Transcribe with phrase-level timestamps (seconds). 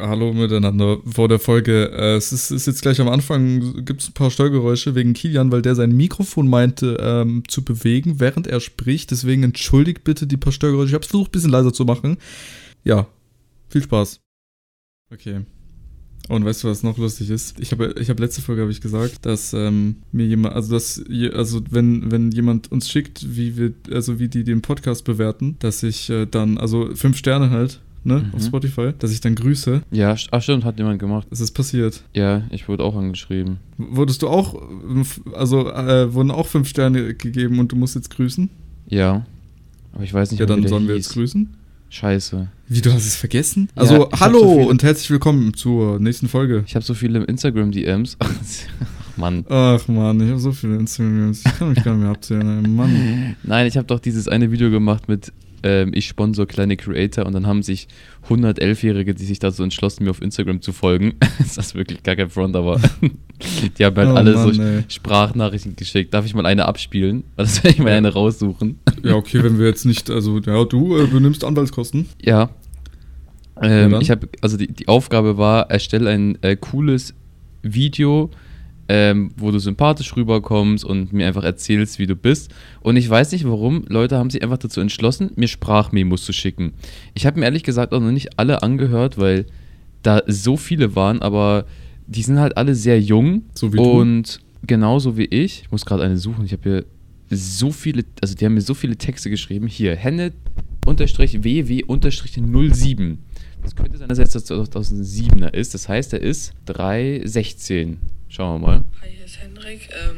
[0.00, 1.90] Hallo miteinander vor der Folge.
[1.90, 5.50] Äh, es ist, ist, jetzt gleich am Anfang, gibt es ein paar Steuergeräusche wegen Kilian,
[5.50, 9.10] weil der sein Mikrofon meinte ähm, zu bewegen, während er spricht.
[9.10, 10.90] Deswegen entschuldigt bitte die paar Steuergeräusche.
[10.90, 12.18] Ich habe es versucht, ein bisschen leiser zu machen.
[12.84, 13.08] Ja,
[13.68, 14.20] viel Spaß.
[15.12, 15.40] Okay.
[16.28, 17.58] Und weißt du, was noch lustig ist?
[17.58, 21.02] Ich habe ich hab letzte Folge habe ich gesagt, dass ähm, mir jemand, also dass
[21.32, 25.82] also wenn wenn jemand uns schickt, wie wir also wie die den Podcast bewerten, dass
[25.82, 28.34] ich äh, dann also fünf Sterne halt ne, mhm.
[28.34, 29.82] auf Spotify, dass ich dann grüße.
[29.90, 31.28] Ja, ach stimmt, hat jemand gemacht.
[31.30, 32.02] Es ist passiert.
[32.14, 33.58] Ja, ich wurde auch angeschrieben.
[33.76, 34.60] Wurdest du auch,
[35.32, 38.50] also äh, wurden auch fünf Sterne gegeben und du musst jetzt grüßen?
[38.88, 39.24] Ja,
[39.92, 41.54] aber ich weiß nicht, Ja, dann sollen wir jetzt grüßen.
[41.90, 42.48] Scheiße.
[42.68, 43.70] Wie, du hast es vergessen?
[43.74, 46.62] Also, ja, hallo so und herzlich willkommen zur nächsten Folge.
[46.66, 48.18] Ich habe so viele Instagram-DMs.
[49.18, 49.44] Mann.
[49.48, 51.44] Ach, Mann, ich habe so viele Instagram-DMs.
[51.44, 53.36] Ich kann mich gar nicht mehr abzählen, Mann.
[53.42, 55.32] Nein, ich habe doch dieses eine Video gemacht mit
[55.62, 57.88] ähm, ich sponsor kleine Creator und dann haben sich
[58.28, 61.14] 111-Jährige, die sich dazu entschlossen, mir auf Instagram zu folgen.
[61.38, 62.80] das ist wirklich gar kein Front, aber
[63.78, 64.84] die haben halt oh, alle Mann, so ey.
[64.88, 66.14] Sprachnachrichten geschickt.
[66.14, 67.24] Darf ich mal eine abspielen?
[67.36, 68.78] Das werde ich mal eine raussuchen.
[69.02, 72.06] ja, okay, wenn wir jetzt nicht, also ja, du äh, benimmst Anwaltskosten.
[72.22, 72.50] Ja.
[73.60, 77.14] Ähm, ich habe, also die, die Aufgabe war, erstelle ein äh, cooles
[77.62, 78.30] Video,
[78.88, 82.50] ähm, wo du sympathisch rüberkommst und mir einfach erzählst, wie du bist.
[82.80, 86.72] Und ich weiß nicht warum, Leute haben sich einfach dazu entschlossen, mir Sprachmemos zu schicken.
[87.14, 89.46] Ich habe mir ehrlich gesagt auch noch nicht alle angehört, weil
[90.02, 91.66] da so viele waren, aber
[92.06, 93.42] die sind halt alle sehr jung.
[93.54, 94.66] So wie und du.
[94.66, 95.62] genauso wie ich.
[95.62, 96.44] Ich muss gerade eine suchen.
[96.46, 96.84] Ich habe hier
[97.30, 99.66] so viele, also die haben mir so viele Texte geschrieben.
[99.66, 100.32] Hier, Henne
[100.86, 103.18] unterstrich WW unterstrich 07.
[103.62, 105.74] Das könnte sein, dass er jetzt 2007er ist.
[105.74, 107.98] Das heißt, er ist 316.
[108.28, 108.84] Schauen wir mal.
[109.00, 109.88] Hi, hier ist Hendrik.
[109.92, 110.16] Ähm,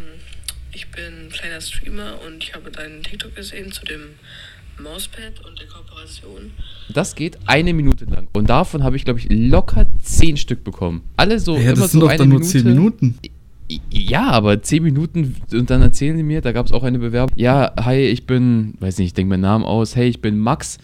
[0.73, 4.01] ich bin kleiner Streamer und ich habe deinen TikTok gesehen zu dem
[4.83, 6.51] Mauspad und der Kooperation.
[6.93, 8.27] Das geht eine Minute lang.
[8.33, 11.03] Und davon habe ich, glaube ich, locker zehn Stück bekommen.
[11.17, 13.19] Alle so ja, immer das sind so doch dann nur zehn Minuten.
[13.89, 17.39] Ja, aber zehn Minuten und dann erzählen sie mir, da gab es auch eine Bewerbung.
[17.39, 19.95] Ja, hi, ich bin, weiß nicht, ich denke meinen Namen aus.
[19.95, 20.79] Hey, ich bin Max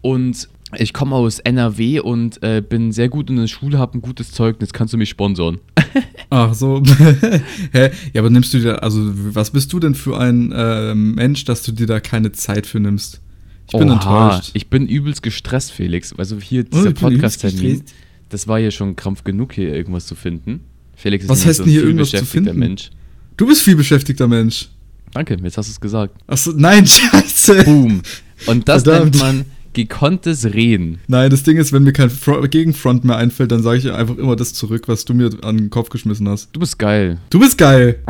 [0.00, 4.02] und ich komme aus NRW und äh, bin sehr gut in der Schule, habe ein
[4.02, 5.58] gutes Zeugnis, kannst du mich sponsoren?
[6.30, 6.82] Ach so.
[7.72, 7.90] Hä?
[8.12, 9.00] Ja, aber nimmst du dir, also
[9.34, 12.80] was bist du denn für ein äh, Mensch, dass du dir da keine Zeit für
[12.80, 13.20] nimmst?
[13.66, 14.50] Ich bin Oha, enttäuscht.
[14.54, 16.12] Ich bin übelst gestresst, Felix.
[16.16, 17.82] Also hier oh, dieser oh, Podcast-Termin,
[18.28, 20.60] das war ja schon krampf genug, hier irgendwas zu finden.
[20.94, 22.58] Felix ist was heißt so denn hier irgendwas zu finden?
[22.58, 22.90] Mensch.
[23.36, 24.68] Du bist viel beschäftigter Mensch.
[25.12, 26.14] Danke, jetzt hast du es gesagt.
[26.26, 27.64] Achso, nein, scheiße.
[27.64, 28.02] Boom.
[28.46, 29.14] Und das Verdammt.
[29.14, 30.98] nennt man gekonntes Reden.
[31.06, 34.16] Nein, das Ding ist, wenn mir kein Front, Gegenfront mehr einfällt, dann sage ich einfach
[34.16, 36.50] immer das zurück, was du mir an den Kopf geschmissen hast.
[36.52, 37.18] Du bist geil.
[37.30, 38.00] Du bist geil.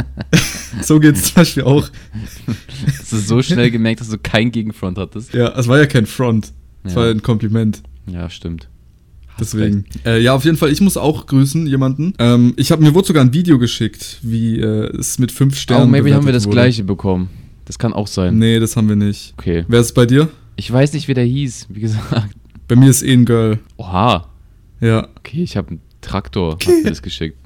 [0.82, 1.88] so geht's zum Beispiel auch.
[2.86, 5.32] Hast du so schnell gemerkt, dass du kein Gegenfront hattest?
[5.34, 6.52] Ja, es war ja kein Front.
[6.84, 6.96] Es ja.
[6.96, 7.82] war ja ein Kompliment.
[8.06, 8.68] Ja, stimmt.
[9.40, 9.86] Deswegen.
[10.04, 12.12] Äh, ja, auf jeden Fall, ich muss auch grüßen, jemanden.
[12.18, 15.84] Ähm, ich habe mir wurde sogar ein Video geschickt, wie äh, es mit fünf Sternen.
[15.84, 16.56] Oh, maybe haben wir das wurde.
[16.56, 17.30] gleiche bekommen.
[17.64, 18.38] Das kann auch sein.
[18.38, 19.34] Nee, das haben wir nicht.
[19.38, 19.64] Okay.
[19.68, 20.28] Wer ist es bei dir?
[20.56, 22.34] Ich weiß nicht, wie der hieß, wie gesagt.
[22.68, 23.58] Bei mir ist eh ein Girl.
[23.76, 24.28] Oha.
[24.80, 25.08] Ja.
[25.18, 26.70] Okay, ich habe einen Traktor, okay.
[26.70, 27.36] hat mir das geschickt.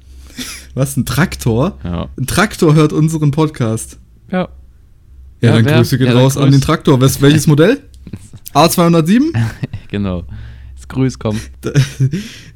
[0.74, 1.78] Was, ein Traktor?
[1.84, 2.08] Ja.
[2.18, 3.98] Ein Traktor hört unseren Podcast.
[4.30, 4.48] Ja.
[5.40, 7.00] Ja, ja dann wer, Grüße geht ja, raus an den Traktor.
[7.00, 7.82] Was, welches Modell?
[8.54, 9.32] A207?
[9.88, 10.24] genau.
[10.76, 11.40] Das Grüß kommt.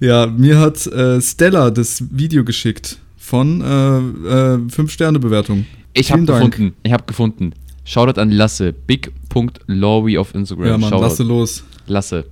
[0.00, 5.58] Ja, mir hat äh, Stella das Video geschickt von 5-Sterne-Bewertung.
[5.58, 6.74] Äh, äh, ich habe gefunden.
[6.82, 7.52] Ich habe gefunden.
[7.84, 8.72] Shoutout an Lasse.
[8.72, 10.66] Big.Lowy auf Instagram.
[10.66, 11.02] Ja, Mann, Shoutout.
[11.04, 11.64] Lasse los.
[11.86, 12.24] Lasse.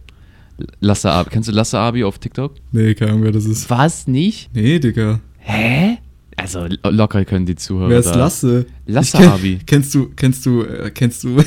[0.81, 1.31] Lasse Abi.
[1.31, 2.55] Kennst du Lasse Abi auf TikTok?
[2.73, 3.69] Nee, keine Ahnung, wer das ist.
[3.71, 4.51] Was nicht?
[4.55, 5.21] Nee, Digga.
[5.39, 5.99] Hä?
[6.37, 7.91] Also locker können die Zuhörer.
[7.91, 8.67] Wer ist Lasse?
[8.87, 9.59] Lasse kenn, Abi.
[9.67, 11.43] Kennst du, kennst du, äh, kennst du,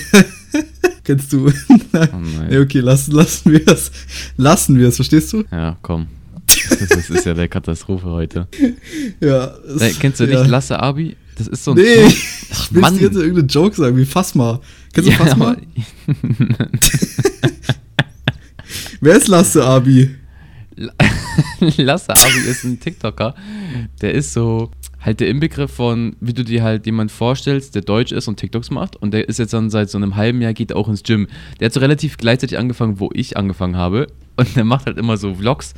[1.04, 1.48] kennst du?
[1.48, 1.52] oh
[1.94, 2.48] nein.
[2.50, 3.92] Nee, okay, lassen, lassen wir es.
[4.36, 5.44] Lassen wir es, verstehst du?
[5.52, 6.08] Ja, komm.
[6.90, 8.48] Das ist ja der Katastrophe heute.
[9.22, 9.54] Ja.
[9.76, 10.42] Es, äh, kennst du ja.
[10.42, 11.16] nicht Lasse Abi?
[11.38, 11.78] Das ist so ein.
[11.78, 12.14] Nee,
[12.52, 14.60] ich will jetzt irgendeinen Joke sagen, wie Fassma.
[14.94, 15.58] Kennst du ja, Fassma?
[19.02, 20.16] Wer ist Lasse Abi?
[21.78, 23.36] Lasse Abi ist ein TikToker.
[24.02, 28.12] Der ist so halt der Inbegriff von, wie du dir halt jemand vorstellst, der deutsch
[28.12, 28.96] ist und TikToks macht.
[28.96, 31.28] Und der ist jetzt dann seit so einem halben Jahr, geht auch ins Gym.
[31.60, 34.08] Der hat so relativ gleichzeitig angefangen, wo ich angefangen habe.
[34.38, 35.74] Und der macht halt immer so Vlogs.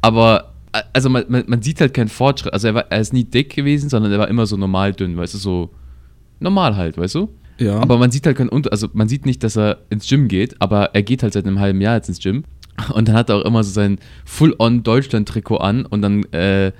[0.00, 0.54] Aber
[0.92, 2.52] also man, man, man, sieht halt keinen Fortschritt.
[2.52, 5.16] Also er, war, er ist nie dick gewesen, sondern er war immer so normal dünn,
[5.16, 5.70] weißt du, so
[6.40, 7.30] normal halt, weißt du?
[7.58, 7.80] Ja.
[7.80, 10.60] Aber man sieht halt keinen Unterschied, also man sieht nicht, dass er ins Gym geht,
[10.60, 12.44] aber er geht halt seit einem halben Jahr jetzt ins Gym.
[12.92, 16.72] Und dann hat er auch immer so sein Full-on-Deutschland-Trikot an und dann, äh,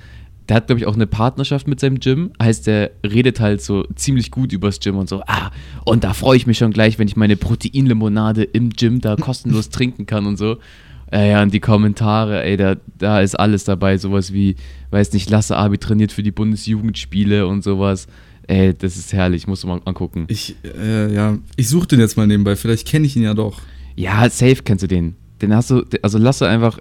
[0.49, 2.32] der hat, glaube ich, auch eine Partnerschaft mit seinem Gym.
[2.41, 5.50] Heißt, der redet halt so ziemlich gut übers Gym und so, ah,
[5.85, 9.70] und da freue ich mich schon gleich, wenn ich meine Proteinlimonade im Gym da kostenlos
[9.70, 10.58] trinken kann und so.
[11.11, 13.97] Ja, ja, und die Kommentare, ey, da, da ist alles dabei.
[13.97, 14.56] Sowas wie,
[14.91, 18.06] weiß nicht, Lasse Abi trainiert für die Bundesjugendspiele und sowas.
[18.48, 20.26] Ey, das ist herrlich, musst du mal angucken.
[20.28, 23.60] Ich, äh, ja, ich suche den jetzt mal nebenbei, vielleicht kenne ich ihn ja doch.
[23.96, 25.16] Ja, safe kennst du den.
[25.43, 26.78] Den hast du, also Lasse einfach,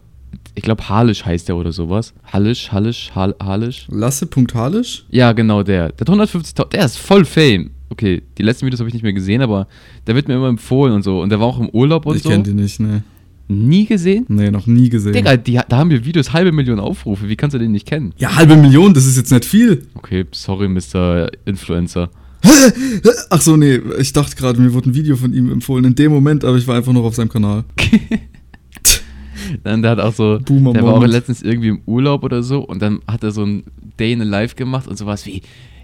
[0.54, 2.14] ich glaube Halisch heißt der oder sowas.
[2.32, 3.88] Halisch, Halisch, Hal, Halisch.
[3.90, 5.06] Lasse.halisch?
[5.10, 5.92] Ja, genau der.
[5.92, 7.72] Der hat 150.000, der ist voll Fame.
[7.90, 9.68] Okay, die letzten Videos habe ich nicht mehr gesehen, aber
[10.08, 11.22] der wird mir immer empfohlen und so.
[11.22, 12.30] Und der war auch im Urlaub und Ich so.
[12.30, 13.04] kenne den nicht, ne.
[13.48, 14.26] Nie gesehen?
[14.28, 15.14] Nee, noch nie gesehen.
[15.14, 17.30] Digga, die, da haben wir Videos, halbe Million Aufrufe.
[17.30, 18.14] Wie kannst du den nicht kennen?
[18.18, 19.86] Ja, halbe Million, das ist jetzt nicht viel.
[19.94, 21.30] Okay, sorry, Mr.
[21.46, 22.10] Influencer.
[23.30, 26.12] Ach so, nee, ich dachte gerade, mir wurde ein Video von ihm empfohlen in dem
[26.12, 27.66] Moment, aber ich war einfach noch auf seinem Kanal.
[29.64, 31.14] Dann der hat auch so, Boomer der war auch Moment.
[31.14, 33.64] letztens irgendwie im Urlaub oder so und dann hat er so ein
[34.00, 35.42] Day in a Life gemacht und sowas wie,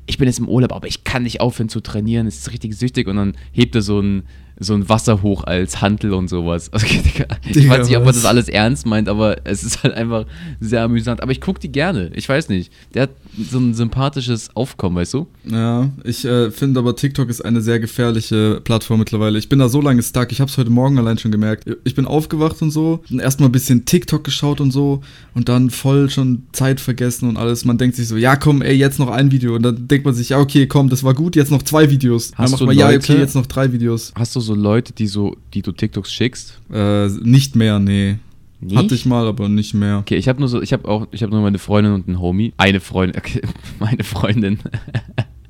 [0.08, 2.76] ich bin jetzt im Urlaub, aber ich kann nicht aufhören zu trainieren, es ist richtig
[2.76, 4.24] süchtig und dann hebt er so ein,
[4.64, 6.70] so ein Wasser hoch als Hantel und sowas.
[6.82, 7.26] Also, ich Digga,
[7.70, 8.16] weiß nicht, ob was?
[8.16, 10.26] das alles ernst meint, aber es ist halt einfach
[10.60, 11.22] sehr amüsant.
[11.22, 12.72] Aber ich gucke die gerne, ich weiß nicht.
[12.94, 13.10] Der hat
[13.50, 15.28] so ein sympathisches Aufkommen, weißt du?
[15.46, 19.38] Ja, ich äh, finde aber TikTok ist eine sehr gefährliche Plattform mittlerweile.
[19.40, 20.32] Ich bin da so lange stuck.
[20.32, 21.66] Ich habe es heute Morgen allein schon gemerkt.
[21.84, 25.02] Ich bin aufgewacht und so, erstmal ein bisschen TikTok geschaut und so
[25.34, 27.66] und dann voll schon Zeit vergessen und alles.
[27.66, 30.14] Man denkt sich so, ja komm, ey, jetzt noch ein Video und dann denkt man
[30.14, 32.32] sich, ja okay, komm, das war gut, jetzt noch zwei Videos.
[32.36, 34.14] Hast dann macht du man, ja Leute- okay, jetzt noch drei Videos.
[34.16, 36.60] Hast du so Leute, die so, die du TikToks schickst?
[36.72, 38.18] Äh, nicht mehr, nee.
[38.60, 38.78] Nicht?
[38.78, 40.00] Hatte ich mal, aber nicht mehr.
[40.00, 42.20] Okay, ich habe nur so, ich habe auch, ich habe nur meine Freundin und einen
[42.20, 42.54] Homie.
[42.58, 43.42] Eine Freundin, okay,
[43.80, 44.60] meine Freundin.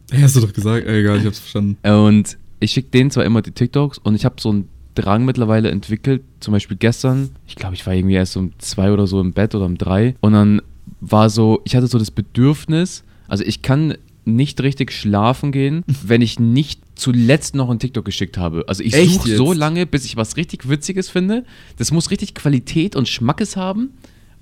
[0.09, 1.77] Hey, hast du doch gesagt, Ey, egal, ich hab's verstanden.
[1.88, 5.71] Und ich schicke denen zwar immer die TikToks und ich habe so einen Drang mittlerweile
[5.71, 6.21] entwickelt.
[6.39, 9.56] Zum Beispiel gestern, ich glaube, ich war irgendwie erst um zwei oder so im Bett
[9.56, 10.15] oder um drei.
[10.21, 10.62] Und dann
[11.00, 13.95] war so, ich hatte so das Bedürfnis, also ich kann
[14.25, 18.63] nicht richtig schlafen gehen, wenn ich nicht zuletzt noch einen TikTok geschickt habe.
[18.68, 21.45] Also ich suche so lange, bis ich was richtig Witziges finde.
[21.77, 23.89] Das muss richtig Qualität und Schmackes haben.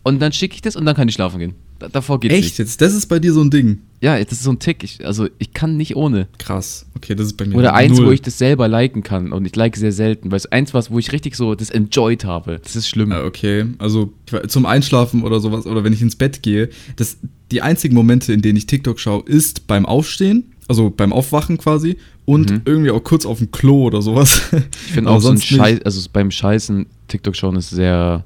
[0.04, 1.56] Und dann schicke ich das und dann kann ich schlafen gehen.
[1.78, 2.58] Da, davor geht's Echt nicht.
[2.60, 2.82] jetzt?
[2.82, 3.80] Das ist bei dir so ein Ding.
[4.02, 4.84] Ja, das ist so ein Tick.
[4.84, 6.28] Ich, also ich kann nicht ohne.
[6.38, 6.86] Krass.
[6.96, 7.56] Okay, das ist bei mir.
[7.56, 8.08] Oder eins, null.
[8.08, 9.32] wo ich das selber liken kann.
[9.32, 10.32] Und ich like sehr selten.
[10.32, 12.60] Weil es eins was, wo ich richtig so das enjoyed habe.
[12.64, 13.12] Das ist schlimm.
[13.14, 17.18] Ah, okay, also war- zum Einschlafen oder sowas oder wenn ich ins Bett gehe, das,
[17.52, 21.98] die einzigen Momente, in denen ich TikTok schaue, ist beim Aufstehen, also beim Aufwachen quasi
[22.26, 22.62] und Mhm.
[22.66, 24.42] irgendwie auch kurz auf dem Klo oder sowas.
[24.88, 25.42] Ich finde auch so ein.
[25.42, 28.24] Scheiß, also beim Scheißen TikTok schauen ist sehr.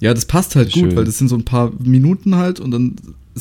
[0.00, 0.96] Ja, das passt halt gut, Schön.
[0.96, 2.94] weil das sind so ein paar Minuten halt und dann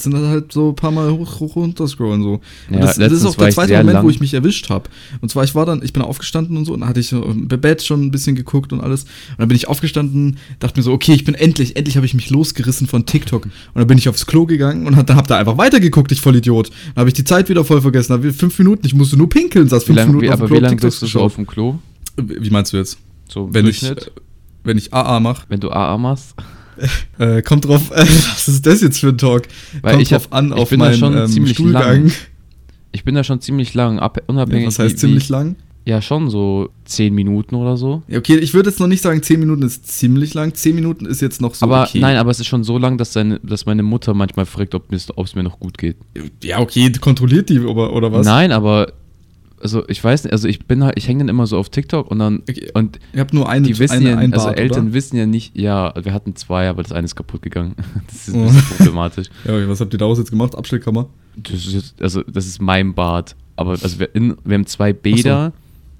[0.04, 2.34] sind dann halt so ein paar Mal hoch, hoch runter scrollen so.
[2.70, 4.90] Und Ja, das, das ist auch der zweite Moment, wo lang- ich mich erwischt habe.
[5.22, 7.48] Und zwar, ich war dann, ich bin aufgestanden und so, und dann hatte ich im
[7.48, 9.04] Bett schon ein bisschen geguckt und alles.
[9.04, 12.14] Und dann bin ich aufgestanden, dachte mir so, okay, ich bin endlich, endlich habe ich
[12.14, 13.46] mich losgerissen von TikTok.
[13.46, 16.22] Und dann bin ich aufs Klo gegangen und hab, dann hab da einfach weitergeguckt, ich
[16.22, 16.70] Vollidiot.
[16.96, 18.14] Dann habe ich die Zeit wieder voll vergessen.
[18.14, 20.42] Hab fünf Minuten, ich musste nur pinkeln, saß Wie fünf lang, Minuten wie, auf dem
[20.42, 21.80] aber Klo, wie lange bist du so auf dem Klo?
[22.18, 22.98] Wie meinst du jetzt?
[23.28, 24.08] So Wenn ich, Durchschnitt?
[24.08, 24.22] äh,
[24.64, 25.46] wenn ich AA mache?
[25.50, 26.36] wenn du AA machst?
[27.18, 29.44] Äh, kommt drauf, äh, was ist das jetzt für ein Talk?
[29.82, 32.04] Weil kommt ich hab- drauf an ich auf bin da meinen schon ähm, ziemlich Stuhlgang.
[32.04, 32.12] lang.
[32.92, 34.68] Ich bin da schon ziemlich lang, ab, Ja, unabhängig.
[34.68, 35.56] was heißt wie, ziemlich wie, lang?
[35.86, 38.04] Ja, schon so 10 Minuten oder so.
[38.14, 40.54] Okay, ich würde jetzt noch nicht sagen, 10 Minuten ist ziemlich lang.
[40.54, 42.00] 10 Minuten ist jetzt noch so aber okay.
[42.00, 44.92] nein, aber es ist schon so lang, dass, seine, dass meine Mutter manchmal fragt, ob
[44.94, 45.96] es mir noch gut geht.
[46.44, 48.26] Ja, okay, kontrolliert die oder, oder was?
[48.26, 48.94] Nein, aber
[49.62, 52.10] also ich weiß nicht, also ich bin halt, ich hänge dann immer so auf TikTok
[52.10, 52.70] und dann Okay.
[52.74, 54.94] und Ich habe nur eine, die wissen eine, ja, ein also Bart, Eltern oder?
[54.94, 57.76] wissen ja nicht, ja, wir hatten zwei, aber das eine ist kaputt gegangen.
[58.08, 58.46] Das ist ein Oh.
[58.48, 59.28] bisschen problematisch.
[59.46, 60.56] Ja, okay, was habt ihr daraus jetzt gemacht?
[60.56, 61.08] Abstellkammer?
[61.36, 65.54] Das ist also das ist mein Bad, aber also wir, in, wir haben zwei Bäder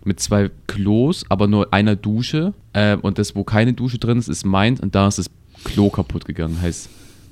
[0.06, 4.28] mit zwei Klos, aber nur einer Dusche äh, und das, wo keine Dusche drin ist,
[4.30, 5.30] ist meins und da ist das
[5.66, 6.62] Klo kaputt gegangen.
[6.62, 6.90] Heißt,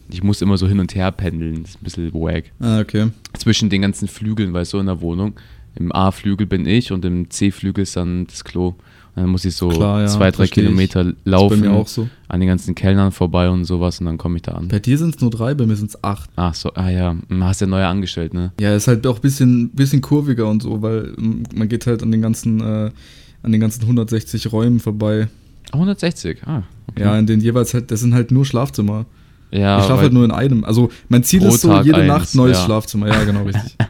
[0.10, 1.64] ich muss immer so hin und her pendeln.
[1.64, 2.46] Das ist ein bisschen wack.
[2.60, 3.08] Ah, okay.
[3.34, 5.34] Zwischen den ganzen Flügeln, weißt du, in der Wohnung.
[5.80, 8.76] Im A-Flügel bin ich und im C-Flügel ist dann das Klo.
[9.18, 10.52] Und dann muss ich so Klar, ja, zwei, drei ich.
[10.52, 12.08] Kilometer Ist laufen, bei mir auch so.
[12.28, 14.68] an den ganzen Kellnern vorbei und sowas und dann komme ich da an.
[14.68, 16.30] Bei dir sind es nur drei, bei mir sind es acht.
[16.36, 18.52] Ach so, ah ja, hm, hast ja neue angestellt, ne?
[18.60, 22.04] Ja, ist halt auch ein bisschen, bisschen kurviger und so, weil mm, man geht halt
[22.04, 22.92] an den ganzen, äh,
[23.42, 25.28] an den ganzen 160 Räumen vorbei.
[25.74, 26.62] 160, ah.
[26.92, 27.02] Okay.
[27.02, 29.06] Ja, in denen jeweils halt, das sind halt nur Schlafzimmer.
[29.52, 30.64] ja ich schlafe halt nur in einem.
[30.64, 32.66] Also mein Ziel ist so, jede eins, Nacht neues ja.
[32.66, 33.08] Schlafzimmer.
[33.08, 33.76] Ja, genau, richtig.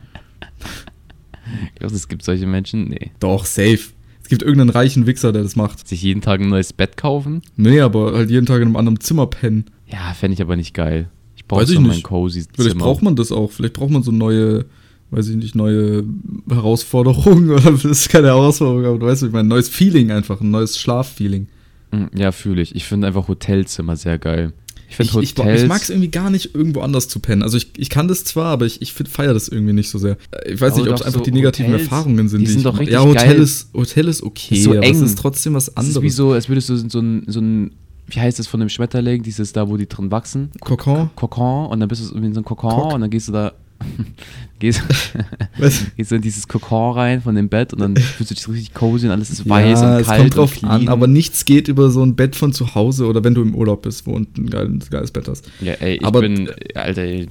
[1.76, 2.90] Glaubst du, es gibt solche Menschen?
[2.90, 3.12] Nee.
[3.20, 3.80] Doch, safe.
[4.22, 5.88] Es gibt irgendeinen reichen Wichser, der das macht.
[5.88, 7.42] Sich jeden Tag ein neues Bett kaufen?
[7.56, 9.66] Nee, aber halt jeden Tag in einem anderen Zimmer pennen.
[9.88, 11.10] Ja, fände ich aber nicht geil.
[11.38, 12.84] Ich brauche so mein cozy Vielleicht Zimmer.
[12.84, 13.52] braucht man das auch.
[13.52, 14.66] Vielleicht braucht man so neue,
[15.12, 16.04] weiß ich nicht, neue
[16.50, 20.42] Herausforderungen oder das ist keine Herausforderung, aber du weißt, ich meine, ein neues Feeling einfach,
[20.42, 21.48] ein neues Schlaffeeling.
[21.92, 22.76] Mm, Ja, fühle ich.
[22.76, 24.52] Ich finde einfach Hotelzimmer sehr geil.
[24.90, 27.44] Ich finde Ich, ich, ich mag es irgendwie gar nicht, irgendwo anders zu pennen.
[27.44, 30.18] Also ich, ich kann das zwar, aber ich, ich feiere das irgendwie nicht so sehr.
[30.46, 32.40] Ich weiß Aber nicht, ob es einfach so die negativen Hotels, Erfahrungen sind.
[32.42, 33.40] die sind ich doch richtig Ja, Hotel geil.
[33.40, 34.96] ist, Hotel ist okay, Ist so aber eng.
[34.96, 35.96] es ist trotzdem was das anderes.
[35.98, 37.72] ist wie so, als würdest du so ein, so ein
[38.10, 40.52] wie heißt es von dem Schmetterling, dieses da, wo die drin wachsen?
[40.62, 41.10] Kokon?
[41.16, 42.94] Kokon und dann bist du in so ein Kokon Kok.
[42.94, 43.52] und dann gehst du da
[44.60, 44.82] gehst,
[45.58, 45.86] Was?
[45.96, 48.74] gehst du in dieses Kokon rein von dem Bett und dann fühlst du dich richtig
[48.74, 51.46] cozy und alles ist weiß ja, und es kalt kommt drauf und an, aber nichts
[51.46, 54.14] geht über so ein Bett von zu Hause oder wenn du im Urlaub bist, wo
[54.14, 55.50] unten ein geiles, geiles Bett hast.
[55.62, 57.30] ja, ey, ich aber- bin, Alter, ey,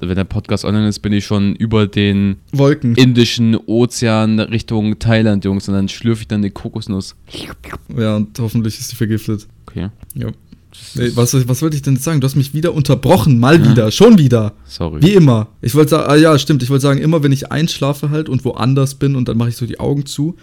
[0.00, 2.96] wenn der Podcast online ist, bin ich schon über den Wolken.
[2.96, 7.14] Indischen Ozean Richtung Thailand, Jungs, und dann schlürfe ich dann die Kokosnuss.
[7.96, 9.46] ja, und hoffentlich ist sie vergiftet.
[9.68, 9.90] Okay.
[10.14, 10.30] Ja.
[11.14, 12.20] Was, was wollte ich denn jetzt sagen?
[12.20, 14.54] Du hast mich wieder unterbrochen, mal wieder, schon wieder.
[14.64, 15.02] Sorry.
[15.02, 15.48] Wie immer.
[15.60, 18.44] Ich wollte sagen, ah, ja, stimmt, ich wollte sagen, immer wenn ich einschlafe halt und
[18.44, 20.36] woanders bin und dann mache ich so die Augen zu,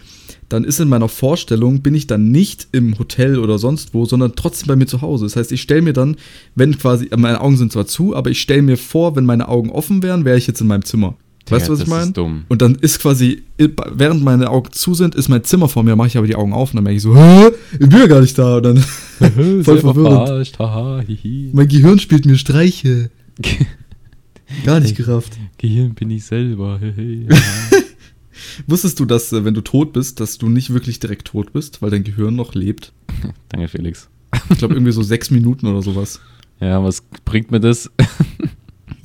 [0.49, 4.33] dann ist in meiner Vorstellung, bin ich dann nicht im Hotel oder sonst wo, sondern
[4.35, 5.25] trotzdem bei mir zu Hause.
[5.25, 6.17] Das heißt, ich stelle mir dann,
[6.55, 9.71] wenn quasi, meine Augen sind zwar zu, aber ich stelle mir vor, wenn meine Augen
[9.71, 11.15] offen wären, wäre ich jetzt in meinem Zimmer.
[11.49, 12.11] Weißt du, was ich das ist meine?
[12.11, 12.43] dumm.
[12.47, 16.07] Und dann ist quasi, während meine Augen zu sind, ist mein Zimmer vor mir, mache
[16.07, 17.49] ich aber die Augen auf und dann merke ich so, Hä?
[17.73, 18.57] ich bin ja gar nicht da.
[18.57, 18.77] Und dann
[19.63, 20.27] voll verwirrend.
[20.27, 21.51] verarscht, haha, hihi.
[21.53, 23.09] Mein Gehirn spielt mir Streiche.
[24.63, 25.33] Gar nicht gerafft.
[25.57, 26.79] Gehirn bin ich selber.
[28.67, 31.81] Wusstest du, dass, äh, wenn du tot bist, dass du nicht wirklich direkt tot bist,
[31.81, 32.91] weil dein Gehirn noch lebt?
[33.49, 34.07] Danke, Felix.
[34.51, 36.19] Ich glaube, irgendwie so sechs Minuten oder sowas.
[36.59, 37.89] Ja, was bringt mir das?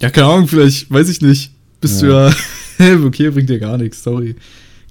[0.00, 1.52] Ja, keine Ahnung, vielleicht, weiß ich nicht.
[1.80, 2.30] Bist Ja.
[2.78, 2.96] du ja.
[3.06, 4.37] okay, bringt dir gar nichts, sorry.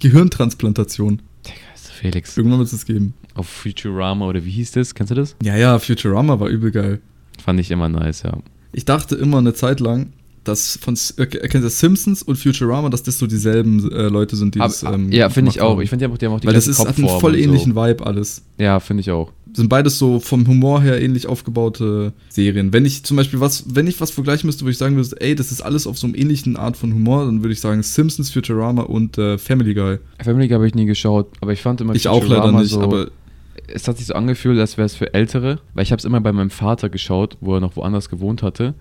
[0.02, 1.22] Gehirntransplantation.
[1.46, 2.38] Digga, ist Felix.
[2.38, 3.14] Irgendwann wird es das geben.
[3.36, 4.94] Auf Futurama oder wie hieß das?
[4.96, 5.36] Kennst du das?
[5.44, 7.00] Ja, ja, Futurama war übel geil.
[7.42, 8.38] Fand ich immer nice, ja.
[8.74, 13.04] Ich dachte immer eine Zeit lang, dass von äh, kennt ihr Simpsons und Futurama, dass
[13.04, 15.72] das so dieselben äh, Leute sind, die Aber, das ähm, ja, finde ich auch.
[15.72, 15.82] haben.
[15.82, 17.36] Ich finde, die haben auch, die haben auch die Weil das ist, hat einen voll
[17.38, 17.82] ähnlichen So.
[17.82, 18.44] Vibe alles.
[18.58, 19.32] Ja, finde ich auch.
[19.54, 22.74] Sind beides so vom Humor her ähnlich aufgebaute Serien.
[22.74, 25.36] Wenn ich zum Beispiel was, wenn ich was vergleichen müsste, wo ich sagen würde, ey,
[25.36, 28.30] das ist alles auf so einem ähnlichen Art von Humor, dann würde ich sagen Simpsons,
[28.30, 30.00] Futurama und äh, Family Guy.
[30.24, 32.72] Family Guy habe ich nie geschaut, aber ich fand immer Ich auch leider Futurama nicht,
[32.72, 33.12] so, aber
[33.68, 36.22] es hat sich so angefühlt, als wäre es für Ältere, weil ich habe es immer
[36.22, 38.74] bei meinem Vater geschaut, wo er noch woanders gewohnt hatte.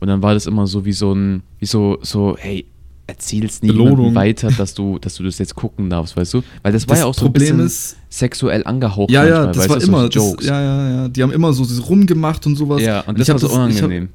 [0.00, 2.66] Und dann war das immer so wie so ein, wie so, so, hey,
[3.06, 4.14] erzähl's nie Belohnung.
[4.14, 6.42] weiter, dass du, dass du das jetzt gucken darfst, weißt du?
[6.62, 9.44] Weil das war das ja auch so ein Problem bisschen ist, sexuell angehaucht ja, ja,
[9.44, 10.46] manchmal, das weißt war immer, solche das, Jokes.
[10.46, 12.80] ja, ja, ja, die haben immer so rumgemacht und sowas.
[12.82, 14.08] ja, und ich das hab war so hab- unangenehm.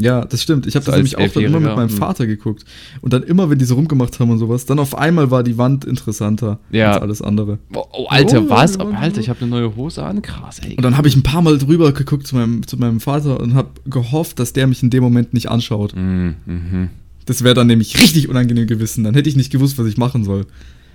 [0.00, 0.68] Ja, das stimmt.
[0.68, 1.96] Ich habe So das nämlich auch dann immer mit meinem hm.
[1.96, 2.64] Vater geguckt.
[3.00, 5.58] Und dann immer, wenn die so rumgemacht haben und sowas, dann auf einmal war die
[5.58, 6.92] Wand interessanter Ja.
[6.92, 7.58] als alles andere.
[7.74, 8.76] Oh, oh, Alter, Oh, was?
[8.76, 9.22] ja, ja, Alter, ja.
[9.22, 10.76] ich habe eine neue Hose an, krass, ey.
[10.76, 13.54] Und dann habe ich ein paar Mal drüber geguckt zu meinem, zu meinem Vater und
[13.54, 15.96] habe gehofft, dass der mich in dem Moment nicht anschaut.
[15.96, 16.90] Mm, mhm.
[17.28, 19.04] Das wäre dann nämlich richtig unangenehm gewesen.
[19.04, 20.46] Dann hätte ich nicht gewusst, was ich machen soll.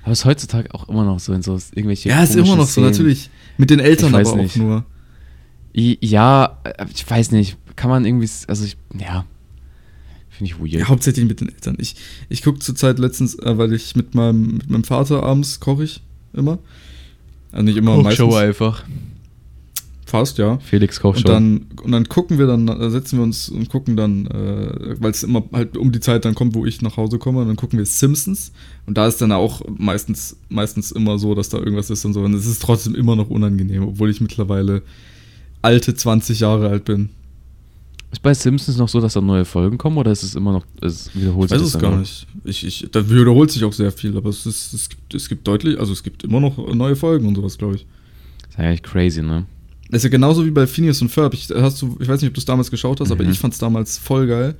[0.02, 2.66] Aber es ist heutzutage auch immer noch so in so irgendwelche Ja, ist immer noch
[2.66, 2.90] so, Szenen.
[2.90, 3.30] natürlich.
[3.60, 4.58] Mit den Eltern aber auch nicht.
[4.58, 4.84] nur.
[5.76, 7.58] Ja, äh, ich weiß nicht.
[7.76, 9.26] Kann man irgendwie, also ich, ja,
[10.32, 10.72] finde ich weird.
[10.72, 11.78] Ja, hauptsächlich mit den Eltern.
[11.78, 11.98] Ich,
[12.30, 16.02] ich gucke zurzeit letztens, äh, weil ich mit meinem, mit meinem Vater abends koche ich
[16.34, 16.58] immer.
[17.52, 18.42] Also nicht immer, Kochshow meistens.
[18.42, 18.84] einfach.
[20.14, 20.60] Fast, ja.
[20.60, 21.28] Felix Kochshow.
[21.28, 25.10] Und dann, und dann gucken wir dann, setzen wir uns und gucken dann, äh, weil
[25.10, 27.56] es immer halt um die Zeit dann kommt, wo ich nach Hause komme, und dann
[27.56, 28.52] gucken wir Simpsons.
[28.86, 32.22] Und da ist dann auch meistens, meistens immer so, dass da irgendwas ist und so.
[32.22, 34.84] Und es ist trotzdem immer noch unangenehm, obwohl ich mittlerweile
[35.64, 37.10] alte 20 Jahre alt bin.
[38.12, 40.66] ist bei Simpsons noch so, dass da neue Folgen kommen oder ist es immer noch,
[40.80, 42.28] es wiederholt Ich weiß sich es gar dann nicht.
[42.44, 45.48] Ich, ich, da wiederholt sich auch sehr viel, aber es, ist, es, gibt, es gibt
[45.48, 47.82] deutlich, also es gibt immer noch neue Folgen und sowas, glaube ich.
[47.82, 47.88] noch?
[48.42, 49.48] Das ist eigentlich crazy, ne?
[49.94, 51.34] Das ist ja genauso wie bei Phineas und Ferb.
[51.34, 53.32] Ich, hast du, ich weiß nicht, ob du es damals geschaut hast, aber Mhm.
[53.32, 54.56] ich fand es damals voll geil.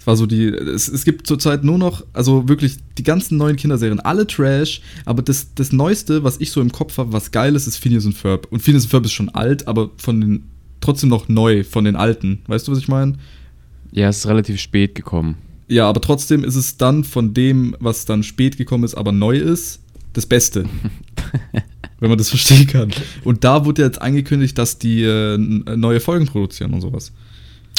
[0.00, 3.56] Es war so die, es, es gibt zurzeit nur noch, also wirklich die ganzen neuen
[3.56, 7.56] Kinderserien, alle Trash, aber das, das Neueste, was ich so im Kopf habe, was geil
[7.56, 8.46] ist, ist Phineas und Ferb.
[8.50, 10.44] Und Phineas und Ferb ist schon alt, aber von den,
[10.80, 12.40] trotzdem noch neu, von den alten.
[12.46, 13.14] Weißt du, was ich meine?
[13.90, 15.34] Ja, es ist relativ spät gekommen.
[15.66, 19.36] Ja, aber trotzdem ist es dann von dem, was dann spät gekommen ist, aber neu
[19.36, 19.80] ist,
[20.12, 20.64] das Beste.
[22.00, 22.90] Wenn man das verstehen kann.
[23.24, 27.12] Und da wurde jetzt angekündigt, dass die äh, neue Folgen produzieren und sowas.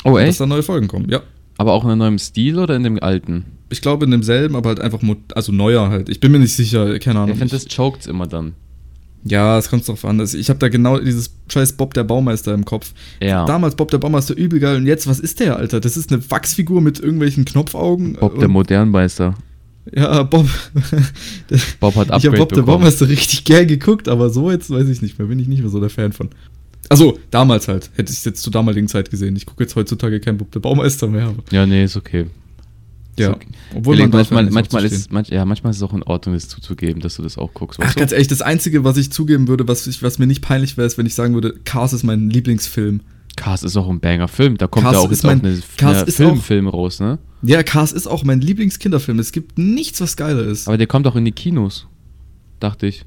[0.04, 0.40] Oh, Und Dass echt?
[0.42, 1.22] da neue Folgen kommen, ja.
[1.58, 3.44] Aber auch in einem neuen Stil oder in dem alten?
[3.70, 5.00] Ich glaube in demselben, aber halt einfach,
[5.36, 6.08] also neuer halt.
[6.10, 7.34] Ich bin mir nicht sicher, keine Ahnung.
[7.34, 8.54] ich finde, das choked immer dann.
[9.26, 10.20] ja, es kommt drauf an.
[10.22, 12.94] Also Ich habe da genau dieses scheiß Bob der Baumeister im Kopf.
[13.22, 13.46] Ja.
[13.46, 15.82] Damals Bob der Baumeister übel geil und jetzt, was ist der, Alter?
[15.82, 18.14] Das ist eine Wachsfigur mit irgendwelchen Knopfaugen.
[18.14, 19.36] Bob der Modernmeister.
[19.96, 20.48] Ja, Bob.
[21.80, 22.66] Bob hat Ich habe Upgrade Bob der bekommen.
[22.66, 25.28] Baumeister richtig gern geguckt, aber so jetzt weiß ich nicht mehr.
[25.28, 26.30] Bin ich nicht mehr so der Fan von.
[26.90, 27.92] Also damals halt.
[27.96, 29.36] Hätte ich es jetzt zur damaligen Zeit gesehen.
[29.36, 31.28] Ich gucke jetzt heutzutage keinen Bob der Baumeister mehr.
[31.28, 32.26] Aber, Ja, nee, ist okay.
[33.18, 33.32] ja.
[33.32, 33.48] okay.
[33.76, 37.02] Obwohl darf manchmal, manchmal, ist, manch, ja, manchmal ist es auch in Ordnung, das zuzugeben,
[37.02, 37.80] dass du das auch guckst.
[37.84, 40.78] Ach, ganz ehrlich, das Einzige, was ich zugeben würde, was, ich, was mir nicht peinlich
[40.78, 43.02] wäre, ist, wenn ich sagen würde, Cars ist mein Lieblingsfilm.
[43.40, 44.58] Cars ist auch ein Banger-Film.
[44.58, 47.00] Da kommt Cars ja auch ist jetzt mein- auch eine, Cars eine ist Filmfilm raus,
[47.00, 47.20] ne?
[47.42, 49.18] Ja, Cars ist auch mein Lieblingskinderfilm.
[49.20, 50.68] Es gibt nichts, was geiler ist.
[50.68, 51.88] Aber der kommt auch in die Kinos.
[52.60, 53.06] Dachte ich.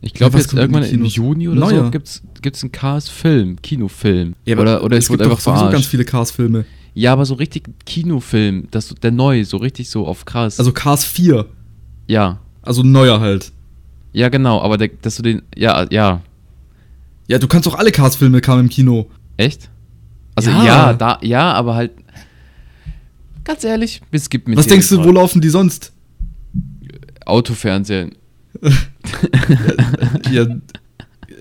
[0.00, 1.04] Ich glaube was jetzt irgendwann im?
[1.04, 1.84] Juni oder Neuer.
[1.86, 4.34] so gibt's, gibt's einen Cars-Film, Kinofilm.
[4.48, 5.72] aber oder oder es gibt einfach sowieso verarscht.
[5.72, 6.64] ganz viele Cars-Filme.
[6.94, 10.58] Ja, aber so richtig Kinofilm, das, der neu, so richtig so auf krass.
[10.60, 11.46] Also Cars 4.
[12.06, 12.38] ja.
[12.62, 13.50] Also neuer halt.
[14.12, 15.42] Ja, genau, aber der, dass du den.
[15.56, 16.20] Ja, ja.
[17.28, 19.08] Ja, du kannst doch alle Cars-Filme kamen im Kino.
[19.36, 19.68] Echt?
[20.34, 20.64] Also Ja.
[20.64, 21.92] ja, da, ja, aber halt.
[23.44, 25.92] Ganz ehrlich, es gibt mir Was denkst du, wo laufen die sonst?
[27.24, 28.16] Autofernsehen.
[30.30, 30.46] ja,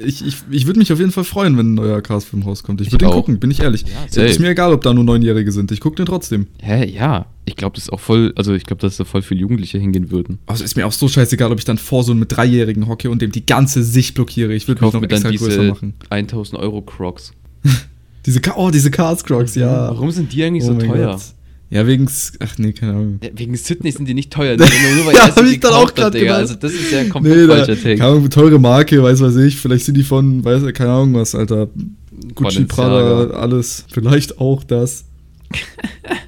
[0.03, 2.81] ich, ich, ich würde mich auf jeden Fall freuen, wenn ein neuer Cars-Film rauskommt.
[2.81, 3.85] Ich Ich würde den gucken, bin ich ehrlich.
[4.13, 5.71] Ja, ist mir egal, ob da nur Neunjährige sind.
[5.71, 6.47] Ich gucke den trotzdem.
[6.59, 7.25] Hä, ja.
[7.45, 8.33] Ich glaube, das ist auch voll.
[8.35, 10.39] Also, ich glaube, dass da voll viele Jugendliche hingehen würden.
[10.45, 13.09] Also ist mir auch so scheißegal, ob ich dann vor so einem mit Dreijährigen hocke
[13.09, 14.53] und dem die ganze Sicht blockiere.
[14.53, 15.93] Ich würde mich noch mir dann extra größer diese machen.
[16.09, 17.31] 1000 Euro Crocs.
[18.25, 19.87] Diese, oh, diese Cars Crocs, ja.
[19.87, 21.13] Warum sind die eigentlich Oh so teuer?
[21.13, 21.21] Gott.
[21.69, 22.09] Ja, wegen.
[22.39, 23.19] Ach nee, keine Ahnung.
[23.21, 24.55] Ja, wegen Sydney sind die nicht teuer.
[24.57, 26.09] Nur, nur weil Ja, hab ich dann auch Digga.
[26.09, 26.29] gedacht.
[26.38, 28.05] Also, das ist ja komplett Nee, falscher keine Take.
[28.05, 29.57] Ahnung, teure Marke, weiß was ich.
[29.57, 31.67] Vielleicht sind die von, weiß keine Ahnung was, Alter.
[32.36, 32.63] Gucci.
[32.65, 33.86] Prada, alles.
[33.91, 35.03] Vielleicht auch das.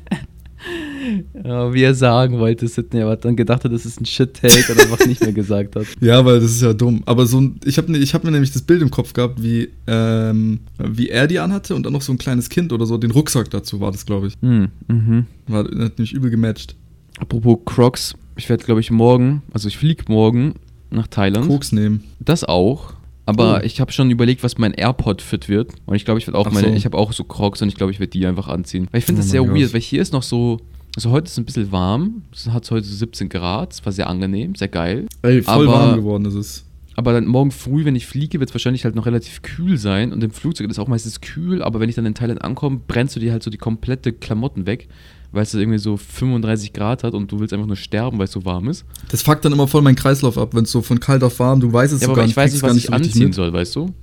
[1.44, 4.72] Ja, wie er sagen wollte, Sydney, aber hat dann gedacht hat, das ist ein Shit-Take
[4.74, 5.86] und einfach nicht mehr gesagt hat.
[6.02, 7.02] Ja, weil das ist ja dumm.
[7.06, 9.70] Aber so ein, ich habe ich hab mir nämlich das Bild im Kopf gehabt, wie,
[9.88, 12.98] ähm, wie er die anhatte und dann noch so ein kleines Kind oder so.
[12.98, 14.34] Den Rucksack dazu war das, glaube ich.
[14.42, 15.26] Hm, mhm.
[15.48, 16.76] War, hat nämlich übel gematcht.
[17.20, 20.56] Apropos Crocs, ich werde, glaube ich, morgen, also ich fliege morgen
[20.92, 21.48] nach Thailand.
[21.48, 22.04] Koks nehmen.
[22.20, 22.94] Das auch.
[23.26, 23.64] Aber Oh.
[23.64, 25.74] ich habe schon überlegt, was mein AirPod-Fit wird.
[25.86, 26.74] Und ich glaube, ich werde auch Ach meine, so.
[26.74, 28.88] ich habe auch so Crocs und ich glaube, ich werde die einfach anziehen.
[28.92, 30.60] Weil ich finde Oh das sehr mein weird, weil hier ist noch so,
[30.96, 32.24] also heute ist es ein bisschen warm.
[32.34, 35.06] Es hat heute so 17 Grad, es war sehr angenehm, sehr geil.
[35.22, 36.66] Ey, voll Aber- warm geworden ist es.
[36.96, 40.12] Aber dann morgen früh, wenn ich fliege, wird es wahrscheinlich halt noch relativ kühl sein.
[40.12, 42.82] Und im Flugzeug ist es auch meistens kühl, aber wenn ich dann in Thailand ankomme,
[42.86, 44.90] brennst du dir halt so die komplette Klamotten weg,
[45.32, 48.34] weil es irgendwie so 35 Grad hat und du willst einfach nur sterben, weil es
[48.34, 48.84] so warm ist.
[49.12, 51.62] Das fuckt dann immer voll meinen Kreislauf ab, wenn es so von kalt auf warm,
[51.62, 53.24] du weißt es Ja, so aber gar ich weiß nicht, was ich so richtig anziehen
[53.28, 53.34] mit.
[53.36, 53.94] soll, weißt du?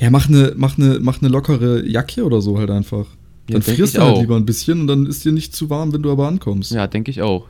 [0.00, 3.04] Ja, mach eine mach ne, mach ne lockere Jacke oder so halt einfach.
[3.48, 4.20] Ja, Dann frierst du halt auch.
[4.20, 6.70] lieber ein bisschen und dann ist dir nicht zu warm, wenn du aber ankommst.
[6.72, 7.48] Ja, denke ich auch.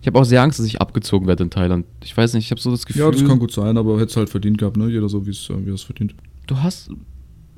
[0.00, 1.86] Ich habe auch sehr Angst, dass ich abgezogen werde in Thailand.
[2.04, 3.02] Ich weiß nicht, ich habe so das Gefühl.
[3.02, 4.88] Ja, das kann gut sein, aber hättest halt verdient gehabt, ne?
[4.88, 6.14] Jeder so, wie es äh, er es verdient.
[6.46, 6.90] Du hast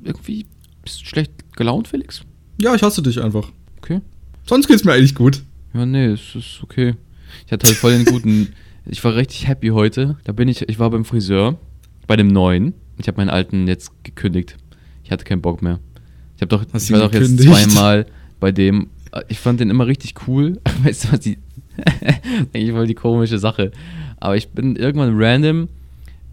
[0.05, 0.46] irgendwie.
[0.85, 2.22] Bist du schlecht gelaunt, Felix?
[2.61, 3.50] Ja, ich hasse dich einfach.
[3.79, 4.00] Okay.
[4.46, 5.42] Sonst geht's mir eigentlich gut.
[5.74, 6.94] Ja, nee, es ist okay.
[7.46, 8.48] Ich hatte halt voll den guten.
[8.88, 10.16] Ich war richtig happy heute.
[10.22, 11.59] Da bin ich, ich war beim Friseur,
[12.07, 12.72] bei dem neuen.
[12.98, 14.57] Ich habe meinen alten jetzt gekündigt.
[15.03, 15.81] Ich hatte keinen Bock mehr.
[16.37, 18.07] Ich habe doch, Hast ich war doch jetzt zweimal
[18.40, 18.88] bei dem.
[19.29, 20.61] Ich fand den immer richtig cool.
[20.85, 21.38] Weißt du was die?
[22.53, 23.70] Eigentlich voll die komische Sache.
[24.18, 25.68] Aber ich bin irgendwann random.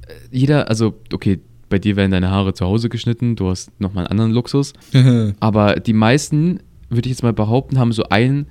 [0.08, 1.40] äh, Jeder, also okay,
[1.70, 3.36] bei dir werden deine Haare zu Hause geschnitten.
[3.36, 4.74] Du hast nochmal einen anderen Luxus.
[5.40, 8.46] Aber die meisten, würde ich jetzt mal behaupten, haben so einen,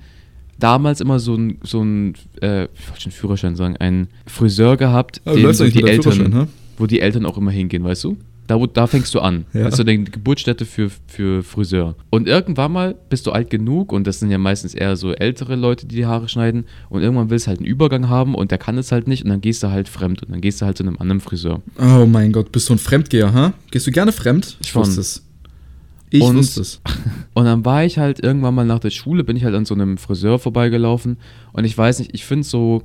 [0.59, 5.21] damals immer so ein, so ein äh, ich wollte schon Führerschein sagen, einen Friseur gehabt,
[5.25, 6.47] Ja, du den so die Eltern, hä?
[6.77, 8.17] wo die Eltern auch immer hingehen, weißt du?
[8.53, 9.45] Da, wo, da fängst du an.
[9.53, 9.63] Ja.
[9.63, 11.95] Das ist so die Geburtsstätte für, für Friseur.
[12.11, 15.55] Und irgendwann mal bist du alt genug und das sind ja meistens eher so ältere
[15.55, 18.59] Leute, die die Haare schneiden und irgendwann willst du halt einen Übergang haben und der
[18.59, 20.77] kann es halt nicht und dann gehst du halt fremd und dann gehst du halt
[20.77, 21.63] zu einem anderen Friseur.
[21.79, 23.53] Oh mein Gott, bist du ein Fremdgeher, ha?
[23.71, 24.57] Gehst du gerne fremd?
[24.61, 24.81] Ich Schon.
[24.83, 25.25] wusste es.
[26.11, 26.79] Ich Und- wusste es.
[27.33, 29.73] Und dann war ich halt irgendwann mal nach der Schule, bin ich halt an so
[29.73, 31.17] einem Friseur vorbeigelaufen.
[31.53, 32.83] Und ich weiß nicht, ich finde so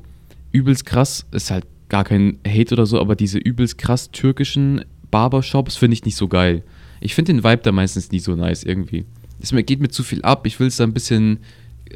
[0.51, 5.77] übelst krass, ist halt gar kein Hate oder so, aber diese übelst krass türkischen Barbershops
[5.77, 6.63] finde ich nicht so geil.
[7.01, 9.05] Ich finde den Vibe da meistens nie so nice irgendwie.
[9.41, 11.39] Es geht mir zu viel ab, ich will es da ein bisschen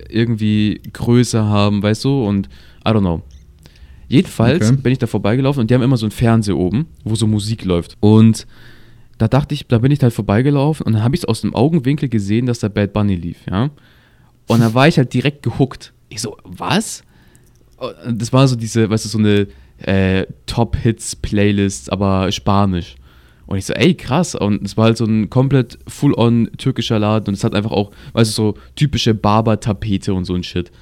[0.08, 2.24] irgendwie größer haben, weißt du?
[2.24, 2.48] Und
[2.86, 3.22] I don't know.
[4.08, 4.80] Jedenfalls Okay.
[4.80, 7.64] bin ich da vorbeigelaufen und die haben immer so einen Fernseher oben, wo so Musik
[7.64, 7.96] läuft.
[8.00, 8.46] Und
[9.18, 11.54] da dachte ich, da bin ich halt vorbeigelaufen und dann habe ich es aus dem
[11.54, 13.70] Augenwinkel gesehen, dass da Bad Bunny lief, ja.
[14.48, 15.92] Und da war ich halt direkt gehuckt.
[16.08, 17.04] Ich so, was?
[18.08, 19.46] Das war so diese, weißt du, so eine
[19.78, 22.96] äh, Top-Hits-Playlist, aber Spanisch.
[23.52, 24.34] Und ich so, ey, krass.
[24.34, 27.90] Und es war halt so ein komplett full-on türkischer Laden und es hat einfach auch,
[28.14, 30.72] weißt du, so typische Barber-Tapete und so ein Shit.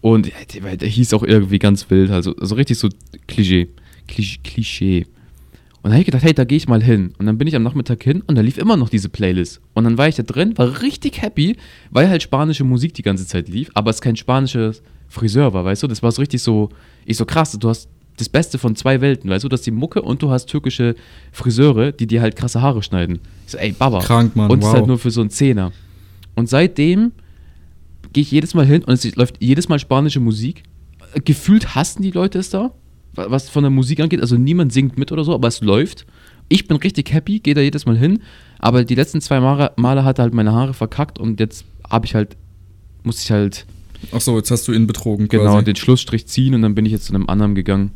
[0.00, 2.88] Und der, der hieß auch irgendwie ganz wild, also, also richtig so
[3.28, 3.68] Klischee.
[4.08, 5.06] Klisch- Klischee.
[5.76, 7.12] Und dann habe ich gedacht, hey, da gehe ich mal hin.
[7.18, 9.60] Und dann bin ich am Nachmittag hin und da lief immer noch diese Playlist.
[9.74, 11.56] Und dann war ich da drin, war richtig happy,
[11.92, 14.72] weil halt spanische Musik die ganze Zeit lief, aber es kein spanischer
[15.06, 15.86] Friseur war, weißt du?
[15.86, 16.70] Das war so richtig so,
[17.04, 19.48] ich so krass, du hast das Beste von zwei Welten, weißt du?
[19.48, 20.94] Du hast die Mucke und du hast türkische
[21.32, 23.20] Friseure, die dir halt krasse Haare schneiden.
[23.46, 24.00] Ich so, ey, Baba.
[24.00, 24.76] Krank, Mann, Und es ist wow.
[24.78, 25.72] halt nur für so einen Zehner.
[26.34, 27.12] Und seitdem
[28.12, 30.62] gehe ich jedes Mal hin und es läuft jedes Mal spanische Musik.
[31.24, 32.72] Gefühlt hassen die Leute es da,
[33.14, 34.20] wa- was von der Musik angeht.
[34.20, 36.06] Also niemand singt mit oder so, aber es läuft.
[36.48, 38.20] Ich bin richtig happy, gehe da jedes Mal hin.
[38.58, 42.04] Aber die letzten zwei Male, Male hat er halt meine Haare verkackt und jetzt habe
[42.06, 42.36] ich halt,
[43.02, 43.66] muss ich halt
[44.10, 45.64] Ach so, jetzt hast du ihn betrogen genau quasi.
[45.64, 47.92] den Schlussstrich ziehen und dann bin ich jetzt zu einem anderen gegangen.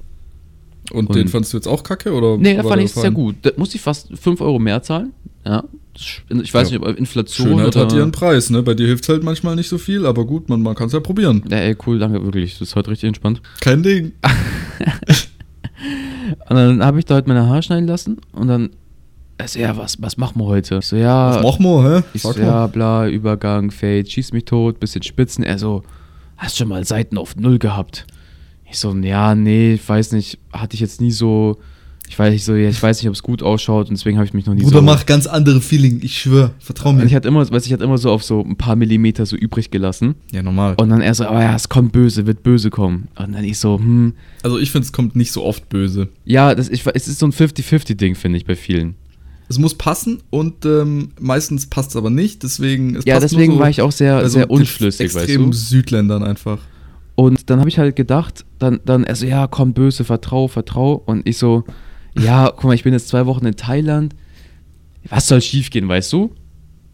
[0.96, 2.12] Und, Und- den fandst du jetzt auch kacke?
[2.12, 3.36] Oder Nee, da fand ich sehr gut.
[3.42, 5.12] Da musste ich fast 5 Euro mehr zahlen.
[5.44, 5.62] Ja.
[5.94, 6.78] Ich weiß Ja.
[6.78, 7.80] nicht, ob Inflation Schönheit oder...
[7.86, 8.62] hat ihren Preis, ne?
[8.62, 11.00] Bei dir hilft halt manchmal nicht so viel, aber gut, man, man kann es ja
[11.00, 11.42] probieren.
[11.50, 12.58] Ja, ey, cool, danke, wirklich.
[12.58, 13.40] Das ist heute richtig entspannt.
[13.60, 14.12] Kein Ding.
[16.48, 18.70] Und dann habe ich da halt meine Haare schneiden lassen und dann,
[19.38, 20.78] er so, ja, was, was machen wir heute?
[20.78, 22.04] Ich so, ja, Mach mal, hä?
[22.14, 25.44] ich so, ja, bla, Übergang, Fade, schieß mich tot, bisschen Spitzen.
[25.44, 25.82] Er so,
[26.36, 28.06] hast schon mal Seiten auf Null gehabt?
[28.70, 31.58] Ich so, ja, nee, ich weiß nicht, hatte ich jetzt nie so,
[32.08, 34.26] ich weiß nicht so, ja, ich weiß nicht, ob es gut ausschaut und deswegen habe
[34.26, 34.82] ich mich noch nie Bruder, so...
[34.82, 36.52] mach ganz andere Feeling, ich schwör.
[36.58, 37.04] Vertrau Und mir.
[37.04, 39.70] ich hatte immer, weiß ich, hatte immer so auf so ein paar Millimeter so übrig
[39.70, 40.14] gelassen.
[40.32, 40.74] Ja, normal.
[40.78, 43.08] Und dann er so, aber ja, es kommt böse, wird böse kommen.
[43.16, 46.08] Und dann ich so, hm, Also ich finde, es kommt nicht so oft böse.
[46.24, 48.96] ja, das, ich, es ist so ein 50-50-Ding, finde ich, bei vielen.
[49.48, 53.58] Es muss passen und ähm, meistens passt es aber nicht, deswegen es Ja, deswegen so
[53.60, 55.52] war ich auch sehr, bei so sehr unschlüssig, weißt du.
[55.52, 56.58] Südländern einfach.
[57.16, 61.02] Und dann habe ich halt gedacht, dann, dann er so, ja, komm, böse, vertrau, vertrau.
[61.06, 61.64] Und ich so,
[62.18, 64.14] ja, guck mal, ich bin jetzt zwei Wochen in Thailand.
[65.08, 66.32] Was soll schiefgehen, weißt du?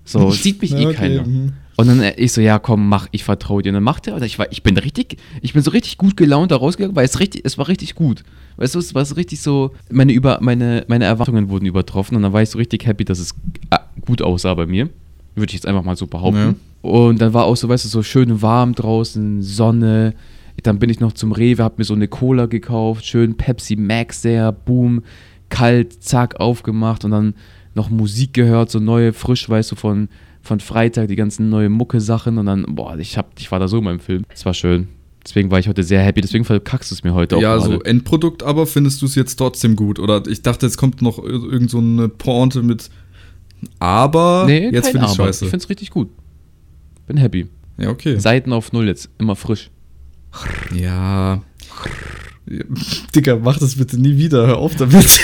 [0.05, 1.25] So, sieht mich Ja, eh okay, keiner.
[1.27, 1.53] mhm.
[1.75, 3.71] Und dann äh, ich so, ja, komm, mach, ich vertraue dir.
[3.71, 6.17] Und dann macht er, und ich war, ich bin richtig, ich bin so richtig gut
[6.17, 8.23] gelaunt da rausgegangen, weil es richtig, es war richtig gut.
[8.59, 12.23] Weißt du, es war so richtig so, meine, über, meine, meine Erwartungen wurden übertroffen und
[12.23, 13.35] dann war ich so richtig happy, dass es
[13.71, 14.89] äh, gut aussah bei mir.
[15.35, 16.57] Würde ich jetzt einfach mal so behaupten.
[16.83, 20.15] Und dann war auch so, weißt du, so schön warm draußen, Sonne.
[20.63, 24.21] Dann bin ich noch zum Rewe, hab mir so eine Cola gekauft, schön Pepsi Max
[24.23, 25.03] der, boom,
[25.49, 27.35] kalt, zack, aufgemacht und dann
[27.75, 30.09] noch Musik gehört, so neue, frisch, weißt du, von,
[30.43, 33.79] von Freitag, die ganzen neue Mucke-Sachen und dann, boah, ich, hab, ich war da so
[33.79, 34.25] in meinem Film.
[34.33, 34.89] Es war schön.
[35.25, 37.81] Deswegen war ich heute sehr happy, deswegen verkackst du es mir heute auch Ja, so
[37.81, 39.99] Endprodukt, aber findest du es jetzt trotzdem gut?
[39.99, 42.91] Oder ich dachte, es kommt noch ir- irgend so eine Pointe mit
[43.79, 45.27] aber nee, jetzt finde ich Aber.
[45.27, 45.45] scheiße.
[45.45, 46.09] Ich find's richtig gut.
[47.07, 47.49] Bin happy.
[47.79, 48.19] ja, okay.
[48.19, 49.71] Seiten auf Null jetzt, immer frisch.
[50.75, 51.43] Ja.
[52.47, 52.65] Ja,
[53.15, 54.47] Digga, mach das bitte nie wieder.
[54.47, 55.21] Hör auf damit.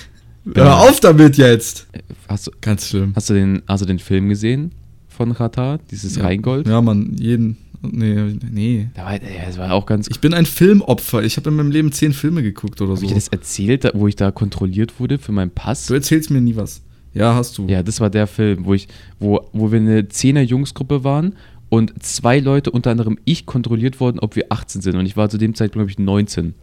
[0.54, 1.86] Hör auf damit jetzt.
[2.28, 3.12] Hast du, Ganz schlimm.
[3.14, 4.72] hast du, den, hast du den Film gesehen
[5.08, 5.78] von Katar?
[5.90, 6.24] Dieses ja.
[6.24, 6.66] Rheingold?
[6.66, 7.56] Ja, Mann, jeden.
[7.80, 8.88] Nee, nee.
[8.94, 11.22] Da war, ja, das war auch ganz Ich bin ein Filmopfer.
[11.22, 13.04] Ich habe in meinem Leben zehn Filme geguckt oder Habe so.
[13.04, 15.86] ich dir das erzählt, wo ich da kontrolliert wurde für meinen Pass?
[15.86, 16.82] Du erzählst mir nie was.
[17.14, 17.66] Ja, hast du.
[17.66, 21.34] Ja, das war der Film, wo ich, wo, wo wir eine Zehner-Jungsgruppe waren
[21.68, 24.96] und zwei Leute, unter anderem ich, kontrolliert wurden, ob wir 18 sind.
[24.96, 26.54] Und ich war zu dem Zeitpunkt, glaube ich, 19.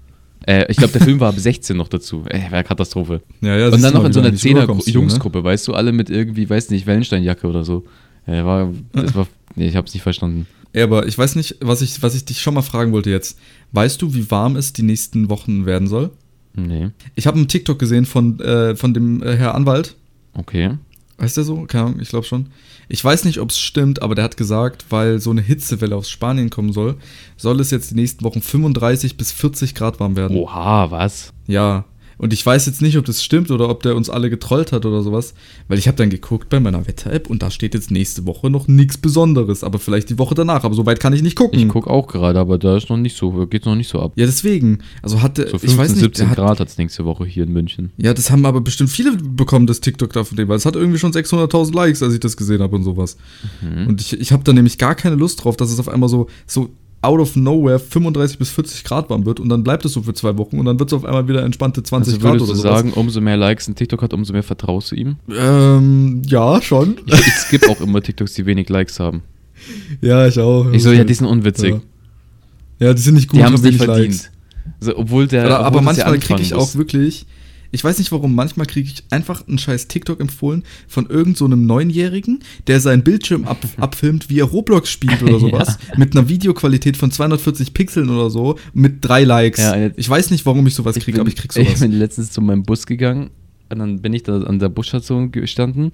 [0.47, 2.23] Äh, ich glaube, der Film war ab 16 noch dazu.
[2.29, 3.21] Äh, war Katastrophe.
[3.41, 5.07] ja, ja und dann noch in so einer nicht rüberkommst, Junge.
[5.07, 7.85] Zehner-Jungsgruppe, weißt du, alle mit irgendwie, weiß nicht, Wellensteinjacke oder so.
[8.25, 10.47] Äh, war, das war, nee, ich habe es nicht verstanden.
[10.73, 13.39] Ja, aber ich weiß nicht, was ich, was ich dich schon mal fragen wollte jetzt.
[13.71, 16.11] Weißt du, wie warm es die nächsten Wochen werden soll?
[16.53, 19.95] Nee, Ich habe einen TikTok gesehen von, äh, von dem äh, Herr Anwalt.
[20.37, 20.77] Okay.
[21.19, 21.63] Heißt der so?
[21.65, 22.47] Keine Ahnung, ich glaube schon.
[22.89, 26.09] Ich weiß nicht, ob es stimmt, aber der hat gesagt, weil so eine Hitzewelle aus
[26.09, 26.97] Spanien kommen soll,
[27.37, 30.37] soll es jetzt die nächsten Wochen 35 bis 40 Grad warm werden.
[30.37, 31.33] Oha, was?
[31.47, 31.85] Ja.
[32.17, 34.85] Und ich weiß jetzt nicht, ob das stimmt oder ob der uns alle getrollt hat
[34.85, 35.33] oder sowas,
[35.67, 38.67] weil ich habe dann geguckt bei meiner Wetter-App und da steht jetzt nächste Woche noch
[38.67, 41.59] nichts Besonderes, aber vielleicht die Woche danach, aber so weit kann ich nicht gucken.
[41.59, 44.13] Ich gucke auch gerade, aber da ist noch nicht so, geht noch nicht so ab.
[44.15, 44.79] ja, deswegen.
[45.01, 47.25] Also hatte, So 15, ich weiß nicht, 17 der hat, Grad hat es nächste Woche
[47.25, 47.91] hier in München.
[47.97, 51.11] Ja, das haben aber bestimmt viele bekommen, das TikTok davon, weil es hat irgendwie schon
[51.11, 53.17] 600.000 Likes, als ich das gesehen habe und sowas.
[53.61, 53.87] Mhm.
[53.87, 56.27] Und ich, ich habe da nämlich gar keine Lust drauf, dass es auf einmal so,
[56.47, 56.69] so
[57.05, 60.13] out of nowhere 35 bis 40 Grad warm wird und dann bleibt es so für
[60.13, 62.55] zwei Wochen und dann wird es auf einmal wieder entspannte 20 Also Grad oder du
[62.55, 62.61] sowas.
[62.79, 65.15] sagen, umso mehr Likes ein TikTok hat, umso mehr vertraust du ihm?
[65.29, 66.95] Ähm, ja, schon.
[67.05, 69.21] Ich, ich skippe auch immer TikToks, die wenig Likes haben.
[70.01, 70.71] ja, ich auch.
[70.71, 71.75] Ich so, ja, die sind unwitzig.
[72.79, 73.39] Ja, die sind nicht gut.
[73.39, 74.13] die haben es nicht verdient.
[74.13, 74.31] Likes.
[74.79, 77.25] So, obwohl der, obwohl aber ja manchmal kriege ich auch wirklich,
[77.75, 81.45] ich weiß nicht warum, manchmal kriege ich einfach einen scheiß TikTok empfohlen von irgend so
[81.45, 86.27] einem Neunjährigen, der seinen Bildschirm ab, abfilmt, wie er Roblox spielt oder sowas, mit einer
[86.29, 89.59] Videoqualität von 240 Pixeln oder so, mit drei Likes.
[89.61, 91.79] Ja, eine- ich weiß nicht, warum ich sowas Ich kriege, aber ich krieg ich sowas.
[91.81, 93.29] bin letztens zu meinem Bus gegangen
[93.69, 95.85] und dann bin ich da an der Busstation gestanden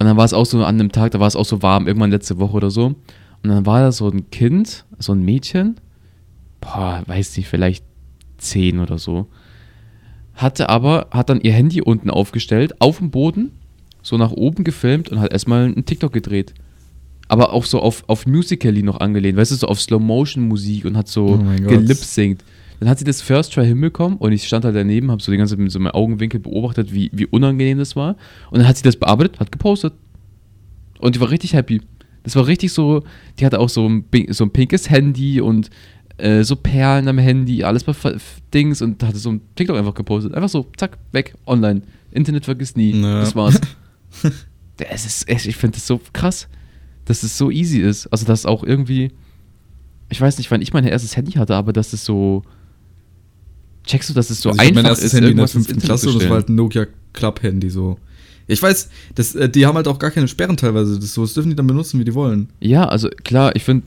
[0.00, 1.86] und dann war es auch so an einem Tag, da war es auch so warm,
[1.86, 2.86] irgendwann letzte Woche oder so.
[3.42, 5.76] Und dann war da so ein Kind, so ein Mädchen,
[6.60, 7.84] boah, weiß nicht, vielleicht
[8.36, 9.26] zehn oder so,
[10.38, 13.50] hatte aber, hat dann ihr Handy unten aufgestellt, auf dem Boden,
[14.02, 16.54] so nach oben gefilmt und hat erstmal einen TikTok gedreht.
[17.26, 21.08] Aber auch so auf, auf Musical.ly noch angelehnt, weißt du, so auf Slow-Motion-Musik und hat
[21.08, 22.42] so Oh gelipsingt.
[22.80, 25.38] Dann hat sie das First Try hinbekommen und ich stand da daneben, habe so die
[25.38, 28.16] ganze Zeit mit so meinem Augenwinkel beobachtet, wie, wie unangenehm das war.
[28.50, 29.94] Und dann hat sie das bearbeitet, hat gepostet.
[31.00, 31.80] Und die war richtig happy.
[32.22, 33.02] Das war richtig so,
[33.38, 35.70] die hatte auch so ein, so ein pinkes Handy und
[36.18, 37.94] äh, so Perlen am Handy, alles bei
[38.52, 40.34] Dings und hatte so ein TikTok einfach gepostet.
[40.34, 41.82] Einfach so, zack, weg, online.
[42.10, 42.92] Internet vergisst nie.
[43.00, 43.20] Ja.
[43.20, 43.60] Das war's.
[44.78, 46.48] es ist, echt- ich finde das so krass,
[47.04, 48.06] dass es so easy ist.
[48.08, 49.12] Also, dass auch irgendwie,
[50.08, 52.42] ich weiß nicht, wann ich mein erstes Handy hatte, aber dass es so
[53.88, 55.54] Checkst du, dass es so also ich einfach mein erstes ist, Handy in der irgendwas
[55.54, 57.98] ins fünften Internet Klasse zu und das war halt ein Nokia Club-Handy so.
[58.46, 60.98] Ich weiß, das, äh, die haben halt auch gar keine Sperren teilweise.
[60.98, 62.50] Das, so, das dürfen die dann benutzen, wie die wollen.
[62.60, 63.86] Ja, also klar, ich finde,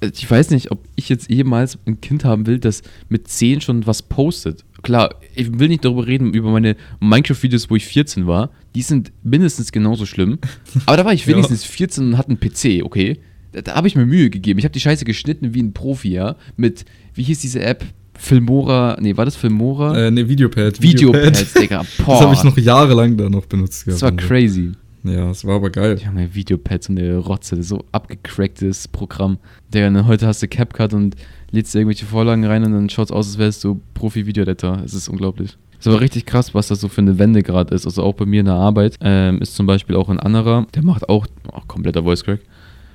[0.00, 3.86] ich weiß nicht, ob ich jetzt jemals ein Kind haben will, das mit 10 schon
[3.86, 4.64] was postet.
[4.82, 8.50] Klar, ich will nicht darüber reden, über meine Minecraft-Videos, wo ich 14 war.
[8.74, 10.38] Die sind mindestens genauso schlimm.
[10.86, 11.32] Aber da war ich Ja.
[11.34, 13.18] wenigstens 14 und hatte einen PC, okay?
[13.52, 14.58] Da, da habe ich mir Mühe gegeben.
[14.58, 16.36] Ich habe die Scheiße geschnitten wie ein Profi, ja?
[16.56, 17.84] Mit, wie hieß diese App?
[18.16, 20.06] Filmora, nee, war das Filmora?
[20.06, 20.80] Äh, ne, Videopad.
[20.80, 21.84] Videopads, Digga.
[22.04, 23.86] Boah, Das habe ich noch jahrelang da noch benutzt.
[23.86, 24.72] das war crazy.
[25.04, 26.00] Ja, das war aber geil.
[26.02, 29.32] Junge, Videopads und eine Rotze, so abgecracktes Programm.
[29.32, 31.14] Und dann heute hast du CapCut und
[31.50, 34.80] lädst dir irgendwelche Vorlagen rein und dann schaut's aus, als wärst du Profi-Videoeditor.
[34.82, 35.58] Es ist unglaublich.
[35.78, 37.84] Es ist aber richtig krass, was das so für eine Wende gerade ist.
[37.84, 40.82] Also auch bei mir in der Arbeit ähm, ist zum Beispiel auch ein anderer, der
[40.82, 42.40] macht auch, oh, kompletter Voice Crack,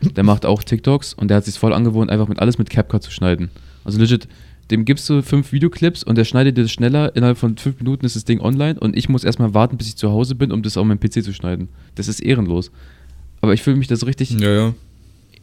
[0.01, 3.03] der macht auch TikToks und der hat sich voll angewohnt, einfach mit alles mit CapCut
[3.03, 3.51] zu schneiden.
[3.85, 4.27] Also legit,
[4.71, 7.15] dem gibst du fünf Videoclips und der schneidet dir das schneller.
[7.15, 9.95] Innerhalb von fünf Minuten ist das Ding online und ich muss erstmal warten, bis ich
[9.95, 11.69] zu Hause bin, um das auf meinem PC zu schneiden.
[11.95, 12.71] Das ist ehrenlos.
[13.41, 14.73] Aber ich fühle mich da so richtig Ja, ja.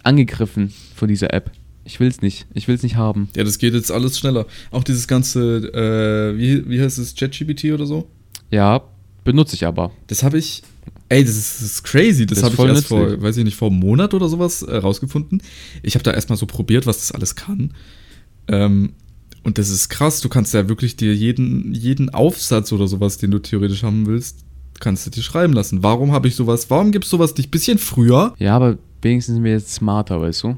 [0.03, 1.51] angegriffen von dieser App.
[1.85, 2.47] Ich will es nicht.
[2.55, 3.29] Ich will es nicht haben.
[3.37, 4.47] Ja, das geht jetzt alles schneller.
[4.71, 8.09] Auch dieses ganze, äh, wie, wie heißt es, ChatGPT oder so?
[8.51, 8.83] Ja,
[9.25, 9.93] benutze ich aber.
[10.09, 10.63] Das habe ich.
[11.09, 12.27] Ey, das ist, das ist crazy.
[12.27, 13.23] Das, Das habe ich erst vor, nützlich.
[13.23, 15.41] weiß ich nicht, vor einem Monat oder sowas äh, rausgefunden.
[15.83, 17.73] Ich habe da erstmal so probiert, was das alles kann.
[18.49, 18.93] Ähm,
[19.47, 20.21] und das ist krass.
[20.21, 24.41] Du kannst ja wirklich dir jeden, jeden Aufsatz oder sowas, den du theoretisch haben willst,
[24.81, 25.83] kannst du dir schreiben lassen.
[25.83, 26.69] Warum habe ich sowas?
[26.69, 28.35] Warum gibt es sowas nicht ein bisschen früher?
[28.39, 30.57] Ja, aber wenigstens sind wir jetzt smarter, weißt du?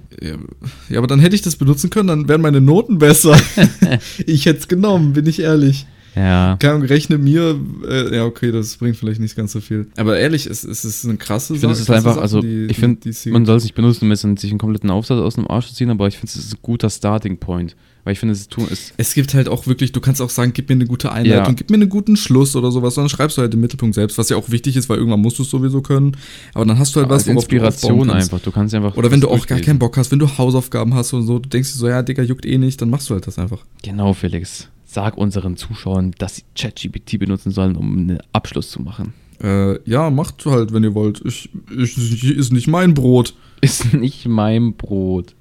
[0.89, 3.39] Ja, aber dann hätte ich das benutzen können, dann wären meine Noten besser.
[4.27, 5.87] ich hätte es genommen, bin ich ehrlich.
[6.17, 6.57] Ja.
[6.59, 9.87] Keine Ahnung, rechne mir, äh, ja, okay, das bringt vielleicht nicht ganz so viel.
[9.97, 12.67] Aber ehrlich, es, es ist eine krasse Ich finde, es ist einfach, Sache, also, die-
[12.69, 15.49] ich finde, man soll es nicht benutzen, um jetzt sich einen kompletten Aufsatz aus dem
[15.49, 17.77] Arsch zu ziehen, aber ich finde, es ist ein guter Starting Point.
[18.09, 18.95] Weil ich finde, es tun ist.
[18.97, 21.53] Es gibt halt auch wirklich, du kannst auch sagen, gib mir eine gute Einleitung, Ja.
[21.53, 24.17] gib mir einen guten Schluss oder sowas, und dann schreibst du halt den Mittelpunkt selbst,
[24.17, 26.17] was ja auch wichtig ist, weil irgendwann musst du es sowieso können.
[26.55, 28.33] Aber dann hast du halt was, als worauf du Inspiration kannst.
[28.33, 28.43] einfach.
[28.43, 28.97] Du kannst einfach.
[28.97, 31.51] Oder wenn du auch gar keinen Bock hast, wenn du Hausaufgaben hast und so, du
[31.51, 33.63] denkst dir so, ja, Digga, juckt eh nicht, dann machst du halt das einfach.
[33.83, 34.69] Genau, Felix.
[34.87, 39.13] Sag unseren Zuschauern, dass sie ChatGPT benutzen sollen, um einen Abschluss zu machen.
[39.43, 41.21] Äh, ja, macht halt, wenn ihr wollt.
[41.27, 43.35] Ich, ich, ist nicht mein Brot.
[43.61, 45.35] Ist nicht mein Brot.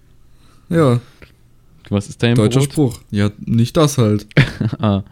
[0.70, 1.00] Ja,
[1.89, 2.71] Was ist dein deutscher Brot?
[2.71, 3.00] Spruch.
[3.12, 4.28] Ja, nicht das halt.
[4.80, 5.04] ah.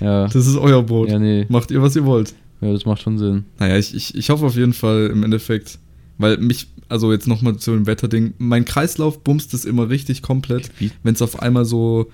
[0.00, 0.26] Ja.
[0.32, 1.08] Das ist euer Brot.
[1.08, 1.46] ja, nee.
[1.48, 2.34] Macht ihr, was ihr wollt.
[2.60, 3.44] Ja, das macht schon Sinn.
[3.58, 5.78] Naja, ich, ich, ich hoffe auf jeden Fall im Endeffekt,
[6.18, 10.70] weil mich, also jetzt nochmal zu dem Wetterding, mein Kreislauf bumst es immer richtig komplett,
[11.04, 12.10] wenn es auf einmal so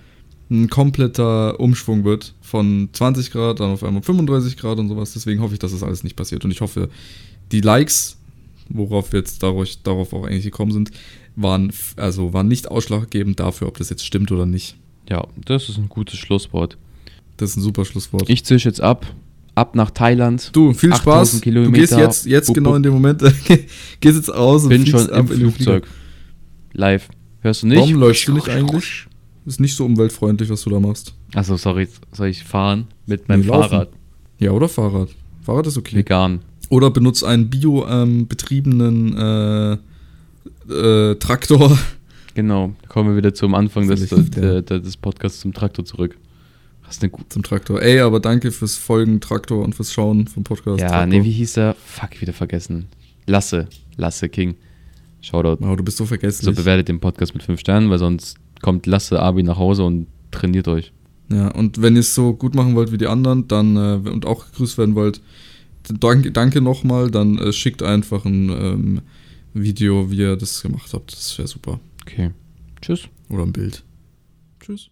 [0.50, 5.14] ein kompletter Umschwung wird von 20 Grad, dann auf einmal 35 Grad und sowas.
[5.14, 6.44] Deswegen hoffe ich, dass das alles nicht passiert.
[6.44, 6.90] Und ich hoffe,
[7.50, 8.18] die Likes,
[8.68, 10.90] worauf wir jetzt dadurch, darauf auch eigentlich gekommen sind,
[11.36, 14.76] waren, also waren nicht ausschlaggebend dafür, ob das jetzt stimmt oder nicht.
[15.08, 16.76] Ja, das ist ein gutes Schlusswort.
[17.36, 18.28] Das ist ein super Schlusswort.
[18.30, 19.06] Ich zisch jetzt ab.
[19.56, 20.50] Ab nach Thailand.
[20.52, 21.30] du, viel 8000 Spaß.
[21.32, 21.72] Du Kilometer.
[21.80, 22.76] gehst jetzt, jetzt Wupp, genau wupp.
[22.78, 23.22] in dem Moment,
[24.00, 25.72] gehst jetzt raus und Bin fliegst schon im ab in den Flieger.
[25.80, 25.88] Flugzeug.
[26.72, 27.08] Live.
[27.40, 27.78] Hörst du nicht?
[27.78, 29.06] Warum läufst du nicht eigentlich?
[29.46, 31.14] Ist nicht so umweltfreundlich, was du da machst.
[31.34, 31.86] Achso, sorry.
[32.12, 32.86] Soll ich fahren?
[33.06, 33.46] Mit meinem Nee.
[33.48, 33.90] Fahrrad.
[34.38, 35.10] Ja, oder Fahrrad.
[35.42, 35.96] Fahrrad ist okay.
[35.96, 36.40] Vegan.
[36.70, 39.76] Oder benutzt einen bio-betriebenen äh,
[40.70, 41.76] äh, Traktor.
[42.34, 42.72] Genau.
[42.88, 46.16] Kommen wir wieder zum Anfang des, ich- der, der, des Podcasts zum Traktor zurück.
[46.82, 47.28] Hast eine gute.
[47.28, 47.80] Zum Traktor.
[47.80, 50.80] Ey, aber danke fürs Folgen Traktor und fürs Schauen vom Podcast.
[50.80, 51.06] Ja, Traktor.
[51.06, 51.74] nee, wie hieß er?
[51.84, 52.86] Fuck, wieder vergessen.
[53.26, 53.68] Lasse.
[53.96, 54.56] Lasse King.
[55.22, 55.56] Shoutout.
[55.64, 56.54] Wow, du bist so So vergesslich.
[56.54, 60.68] bewertet den Podcast mit 5 Sternen, weil sonst kommt Lasse Abi nach Hause und trainiert
[60.68, 60.92] euch.
[61.30, 64.26] ja, und wenn ihr es so gut machen wollt wie die anderen, dann äh, und
[64.26, 65.22] auch gegrüßt werden wollt,
[66.00, 69.00] danke, danke nochmal, dann äh, schickt einfach ein ähm,
[69.54, 71.12] Video, wie ihr das gemacht habt.
[71.12, 71.80] Das wäre super.
[72.02, 72.32] Okay.
[72.80, 73.08] Tschüss.
[73.30, 73.84] Oder ein Bild.
[74.60, 74.90] Tschüss.